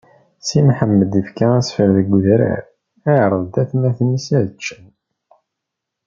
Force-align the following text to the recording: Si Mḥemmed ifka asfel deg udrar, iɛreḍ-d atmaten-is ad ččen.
Si 0.47 0.59
Mḥemmed 0.67 1.11
ifka 1.21 1.47
asfel 1.59 1.89
deg 1.97 2.07
udrar, 2.17 2.61
iɛreḍ-d 3.13 3.55
atmaten-is 3.61 4.27
ad 4.39 4.47
ččen. 4.57 4.85